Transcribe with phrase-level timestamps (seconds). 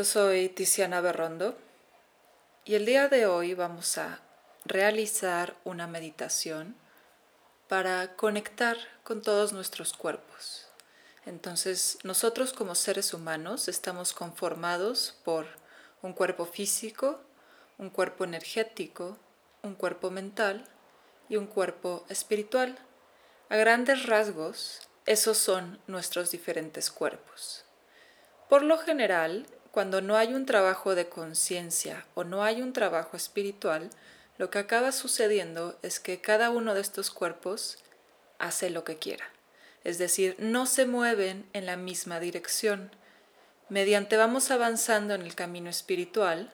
[0.00, 1.54] Yo soy Tiziana Berrondo
[2.64, 4.22] y el día de hoy vamos a
[4.64, 6.74] realizar una meditación
[7.68, 10.68] para conectar con todos nuestros cuerpos.
[11.26, 15.46] Entonces, nosotros como seres humanos estamos conformados por
[16.00, 17.20] un cuerpo físico,
[17.76, 19.18] un cuerpo energético,
[19.62, 20.64] un cuerpo mental
[21.28, 22.78] y un cuerpo espiritual.
[23.50, 27.66] A grandes rasgos, esos son nuestros diferentes cuerpos.
[28.48, 33.16] Por lo general, cuando no hay un trabajo de conciencia o no hay un trabajo
[33.16, 33.90] espiritual,
[34.38, 37.78] lo que acaba sucediendo es que cada uno de estos cuerpos
[38.38, 39.24] hace lo que quiera.
[39.84, 42.90] Es decir, no se mueven en la misma dirección.
[43.68, 46.52] Mediante vamos avanzando en el camino espiritual,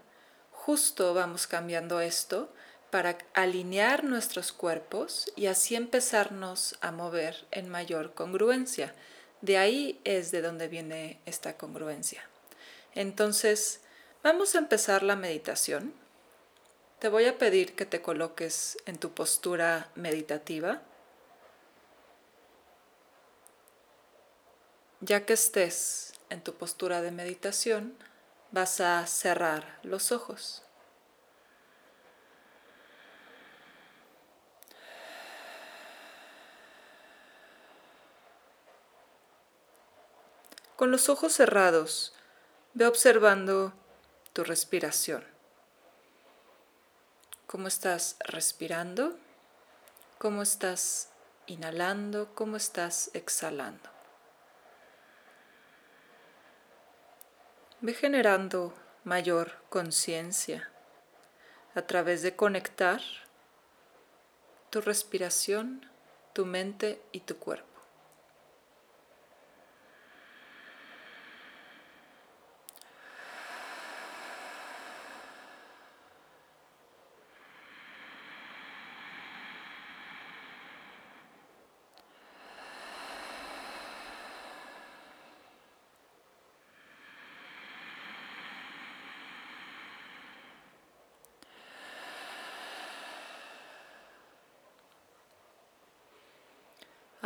[0.50, 2.52] justo vamos cambiando esto
[2.90, 8.94] para alinear nuestros cuerpos y así empezarnos a mover en mayor congruencia.
[9.40, 12.22] De ahí es de donde viene esta congruencia.
[12.96, 13.82] Entonces,
[14.22, 15.92] vamos a empezar la meditación.
[16.98, 20.80] Te voy a pedir que te coloques en tu postura meditativa.
[25.02, 27.98] Ya que estés en tu postura de meditación,
[28.50, 30.62] vas a cerrar los ojos.
[40.76, 42.15] Con los ojos cerrados,
[42.78, 43.72] Ve observando
[44.34, 45.24] tu respiración.
[47.46, 49.16] ¿Cómo estás respirando?
[50.18, 51.08] ¿Cómo estás
[51.46, 52.34] inhalando?
[52.34, 53.88] ¿Cómo estás exhalando?
[57.80, 58.74] Ve generando
[59.04, 60.68] mayor conciencia
[61.74, 63.00] a través de conectar
[64.68, 65.90] tu respiración,
[66.34, 67.75] tu mente y tu cuerpo.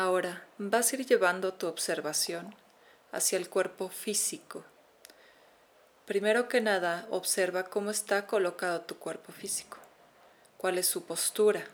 [0.01, 2.55] Ahora vas a ir llevando tu observación
[3.13, 4.65] hacia el cuerpo físico.
[6.07, 9.77] Primero que nada, observa cómo está colocado tu cuerpo físico,
[10.57, 11.67] cuál es su postura,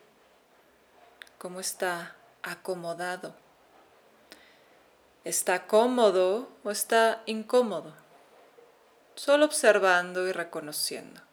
[1.39, 3.33] cómo está acomodado.
[5.23, 7.95] ¿Está cómodo o está incómodo?
[9.15, 11.26] Solo observando y reconociendo.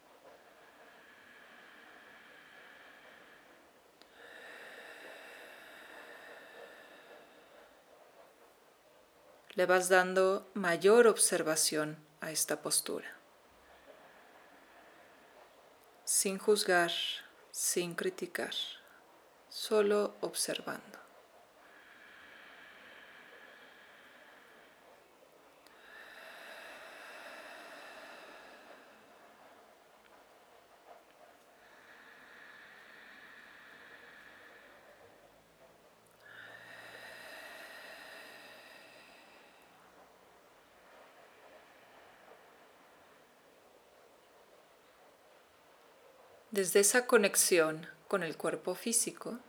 [9.56, 13.18] Le vas dando mayor observación a esta postura.
[16.06, 16.92] Sin juzgar,
[17.52, 18.54] sin criticar,
[19.50, 21.03] solo observando.
[46.54, 49.40] Desde esa conexión con el cuerpo físico,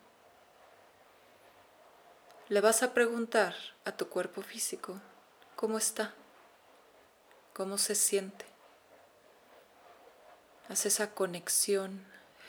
[2.49, 3.55] le vas a preguntar
[3.85, 5.03] a tu cuerpo físico
[5.55, 6.15] cómo está,
[7.53, 8.47] cómo se siente.
[10.71, 12.07] Haz esa conexión,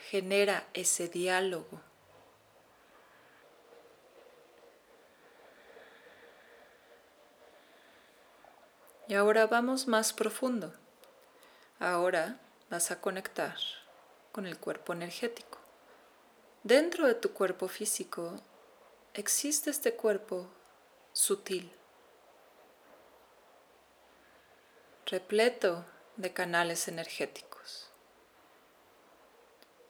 [0.08, 1.82] genera ese diálogo.
[9.06, 10.72] Y ahora vamos más profundo.
[11.78, 12.40] Ahora
[12.70, 13.58] vas a conectar
[14.36, 15.58] con el cuerpo energético.
[16.62, 18.38] Dentro de tu cuerpo físico
[19.14, 20.46] existe este cuerpo
[21.14, 21.72] sutil,
[25.06, 25.86] repleto
[26.18, 27.88] de canales energéticos.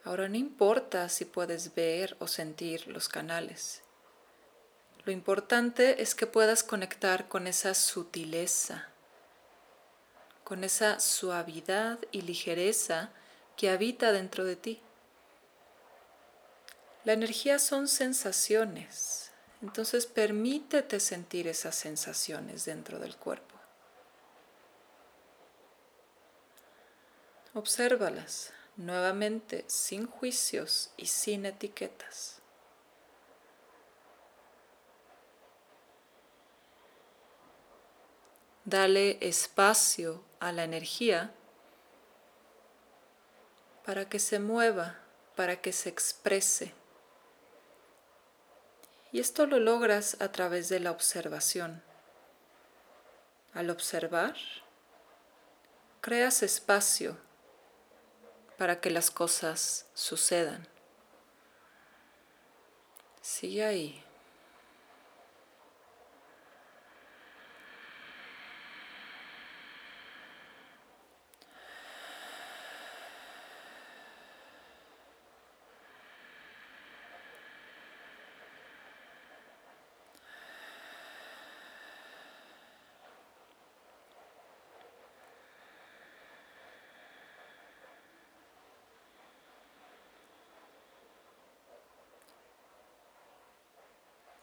[0.04, 3.82] Ahora no importa si puedes ver o sentir los canales.
[5.04, 8.90] Lo importante es que puedas conectar con esa sutileza,
[10.44, 13.10] con esa suavidad y ligereza
[13.56, 14.82] que habita dentro de ti.
[17.04, 19.30] La energía son sensaciones,
[19.62, 23.54] entonces permítete sentir esas sensaciones dentro del cuerpo.
[27.54, 32.42] Obsérvalas nuevamente sin juicios y sin etiquetas.
[38.64, 41.32] Dale espacio a la energía
[43.86, 44.96] para que se mueva,
[45.36, 46.74] para que se exprese.
[49.12, 51.82] Y esto lo logras a través de la observación.
[53.54, 54.34] Al observar,
[56.00, 57.16] creas espacio
[58.58, 60.66] para que las cosas sucedan.
[63.22, 64.05] Sigue ahí.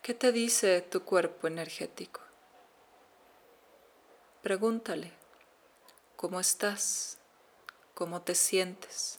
[0.04, 2.20] ¿Qué te dice tu cuerpo energético?
[4.42, 5.14] Pregúntale,
[6.18, 7.20] ¿cómo estás?
[7.94, 9.18] ¿Cómo te sientes?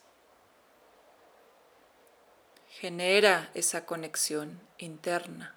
[2.69, 5.55] Genera esa conexión interna,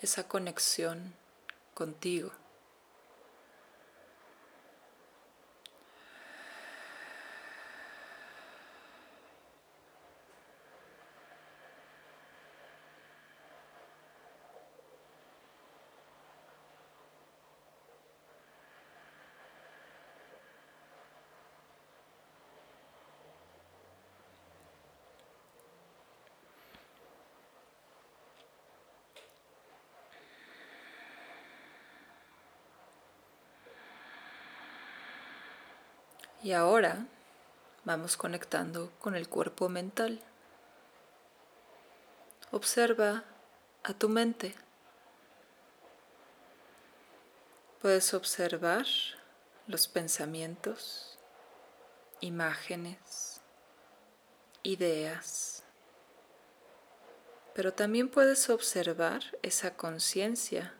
[0.00, 1.14] esa conexión
[1.74, 2.32] contigo.
[36.46, 37.08] Y ahora
[37.84, 40.22] vamos conectando con el cuerpo mental.
[42.52, 43.24] Observa
[43.82, 44.54] a tu mente.
[47.82, 48.86] Puedes observar
[49.66, 51.18] los pensamientos,
[52.20, 53.40] imágenes,
[54.62, 55.64] ideas,
[57.56, 60.74] pero también puedes observar esa conciencia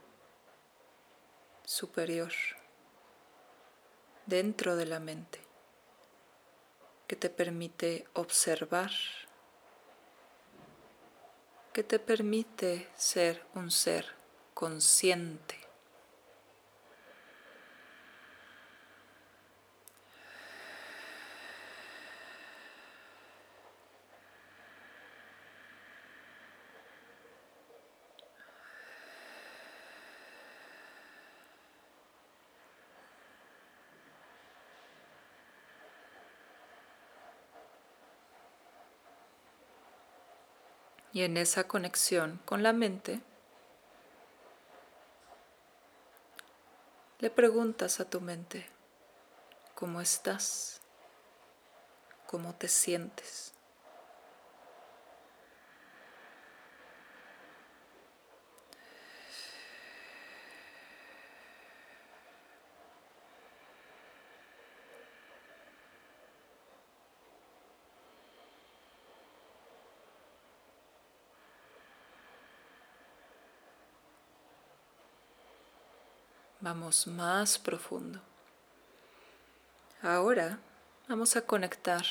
[1.65, 2.31] superior
[4.27, 5.46] dentro de la mente
[7.07, 8.91] que te permite observar,
[11.73, 14.07] que te permite ser un ser
[14.55, 15.66] consciente.
[41.17, 43.23] Y en esa conexión con la mente,
[47.21, 48.67] le preguntas a tu mente,
[49.75, 50.83] ¿cómo estás?
[52.27, 53.56] ¿Cómo te sientes?
[76.67, 78.21] Vamos más profundo.
[80.03, 80.59] Ahora
[81.07, 82.05] vamos a conectar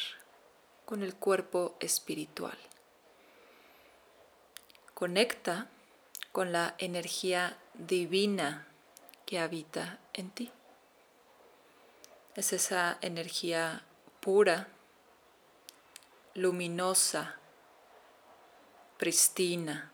[0.86, 2.58] con el cuerpo espiritual.
[4.94, 5.68] Conecta
[6.32, 8.66] con la energía divina
[9.26, 10.54] que habita en ti.
[12.36, 13.84] Es esa energía
[14.22, 14.70] pura,
[16.34, 17.36] luminosa,
[18.98, 19.92] pristina,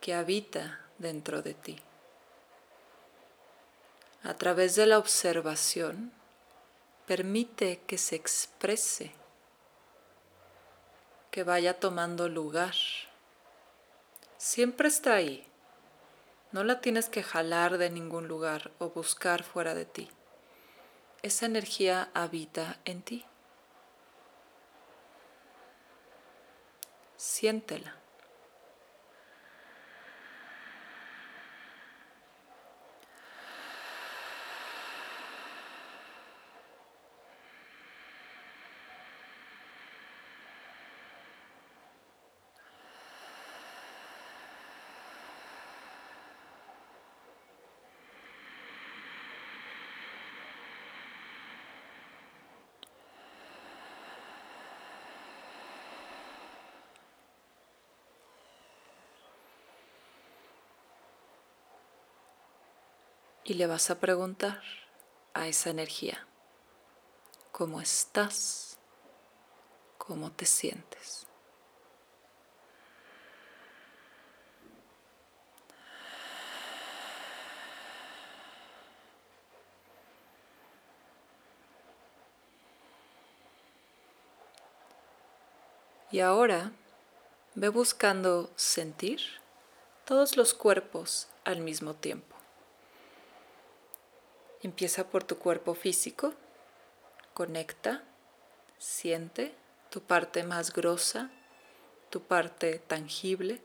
[0.00, 1.78] que habita dentro de ti.
[4.22, 6.12] A través de la observación,
[7.06, 9.12] permite que se exprese,
[11.30, 12.74] que vaya tomando lugar.
[14.36, 15.46] Siempre está ahí.
[16.52, 20.10] No la tienes que jalar de ningún lugar o buscar fuera de ti.
[21.22, 23.24] Esa energía habita en ti.
[27.16, 28.05] Siéntela.
[63.46, 64.60] Y le vas a preguntar
[65.32, 66.26] a esa energía,
[67.52, 68.76] ¿cómo estás?
[69.98, 71.28] ¿Cómo te sientes?
[86.10, 86.72] Y ahora
[87.54, 89.20] ve buscando sentir
[90.04, 92.35] todos los cuerpos al mismo tiempo.
[94.62, 96.34] Empieza por tu cuerpo físico,
[97.34, 98.02] conecta,
[98.78, 99.54] siente
[99.90, 101.30] tu parte más grosa,
[102.10, 103.60] tu parte tangible,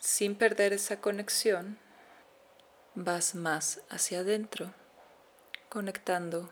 [0.00, 1.78] sin perder esa conexión,
[2.94, 4.72] vas más hacia adentro,
[5.68, 6.50] conectando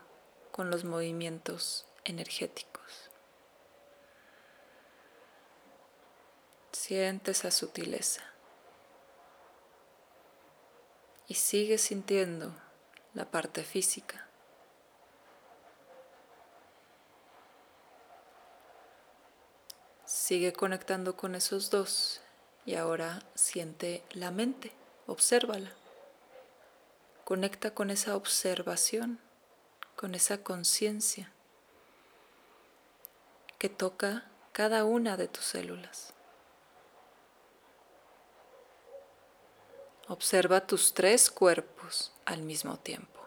[0.51, 3.09] con los movimientos energéticos.
[6.71, 8.34] Siente esa sutileza
[11.27, 12.53] y sigue sintiendo
[13.13, 14.27] la parte física.
[20.05, 22.21] Sigue conectando con esos dos
[22.65, 24.71] y ahora siente la mente,
[25.07, 25.71] obsérvala.
[27.23, 29.19] Conecta con esa observación,
[29.95, 31.31] con esa conciencia
[33.57, 36.14] que toca cada una de tus células.
[40.07, 43.19] Observa tus tres cuerpos al mismo tiempo.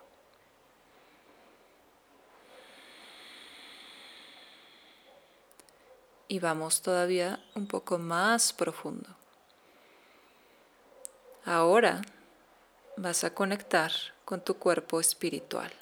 [6.29, 9.09] Y vamos todavía un poco más profundo.
[11.45, 12.03] Ahora
[12.97, 13.91] vas a conectar
[14.25, 15.73] con tu cuerpo espiritual.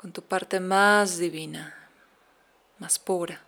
[0.00, 1.90] con tu parte más divina,
[2.78, 3.38] más pura.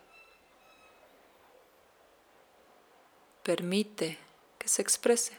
[3.42, 4.18] Permite
[4.58, 5.32] que se exprese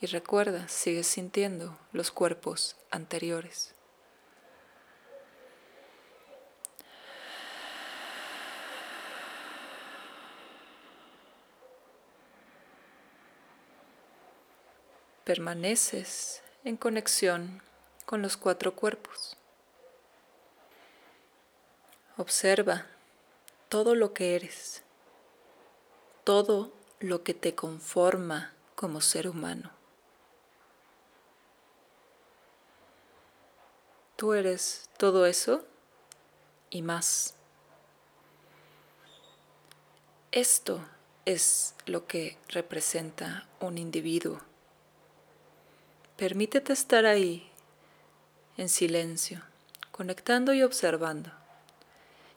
[0.00, 3.74] y recuerda, sigues sintiendo los cuerpos anteriores.
[15.24, 17.62] Permaneces en conexión
[18.06, 19.36] con los cuatro cuerpos.
[22.16, 22.86] Observa
[23.68, 24.82] todo lo que eres,
[26.24, 29.70] todo lo que te conforma como ser humano.
[34.16, 35.64] Tú eres todo eso
[36.70, 37.34] y más.
[40.32, 40.80] Esto
[41.26, 44.40] es lo que representa un individuo.
[46.16, 47.50] Permítete estar ahí
[48.56, 49.42] en silencio,
[49.90, 51.43] conectando y observando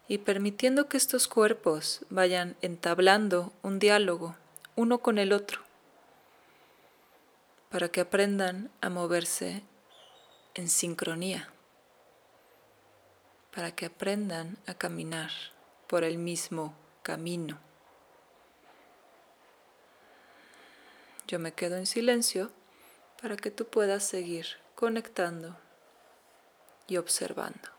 [0.07, 4.35] y permitiendo que estos cuerpos vayan entablando un diálogo
[4.75, 5.61] uno con el otro,
[7.69, 9.63] para que aprendan a moverse
[10.53, 11.49] en sincronía,
[13.53, 15.31] para que aprendan a caminar
[15.87, 17.59] por el mismo camino.
[21.27, 22.51] Yo me quedo en silencio
[23.19, 24.45] para que tú puedas seguir
[24.75, 25.57] conectando
[26.87, 27.76] y observando.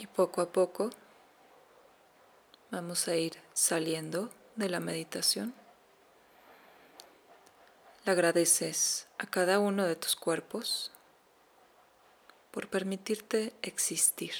[0.00, 0.88] Y poco a poco
[2.70, 5.52] vamos a ir saliendo de la meditación.
[8.06, 10.90] Le agradeces a cada uno de tus cuerpos
[12.50, 14.32] por permitirte existir,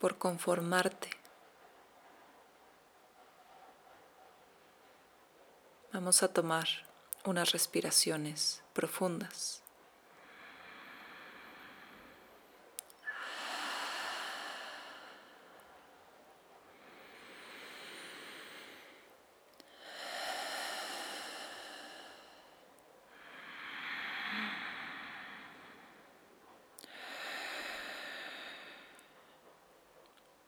[0.00, 1.10] por conformarte.
[5.92, 6.66] Vamos a tomar
[7.24, 9.63] unas respiraciones profundas.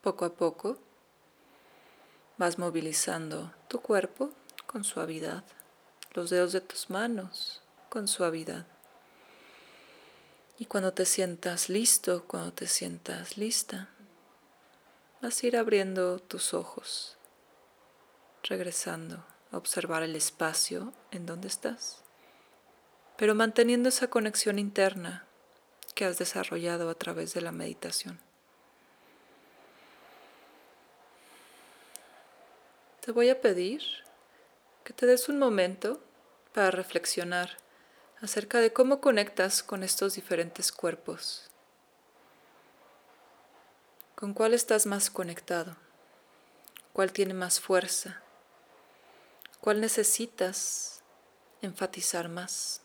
[0.07, 0.79] Poco a poco
[2.39, 4.31] vas movilizando tu cuerpo
[4.65, 5.43] con suavidad,
[6.13, 8.69] los dedos de tus manos con suavidad.
[10.61, 13.89] Y cuando te sientas listo, cuando te sientas lista,
[15.21, 17.17] vas a ir abriendo tus ojos,
[18.45, 22.05] regresando a observar el espacio en donde estás,
[23.17, 25.27] pero manteniendo esa conexión interna
[25.97, 28.26] que has desarrollado a través de la meditación.
[33.07, 33.83] Te voy a pedir
[34.83, 36.03] que te des un momento
[36.53, 37.57] para reflexionar
[38.21, 41.49] acerca de cómo conectas con estos diferentes cuerpos.
[44.17, 45.77] ¿Con cuál estás más conectado?
[46.93, 48.23] ¿Cuál tiene más fuerza?
[49.61, 51.05] ¿Cuál necesitas
[51.63, 52.83] enfatizar más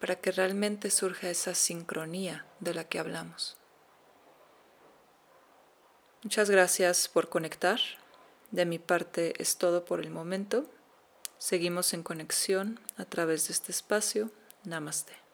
[0.00, 3.58] para que realmente surja esa sincronía de la que hablamos?
[6.22, 7.80] Muchas gracias por conectar.
[8.56, 10.64] De mi parte es todo por el momento.
[11.36, 14.30] Seguimos en conexión a través de este espacio.
[14.64, 15.25] Namaste.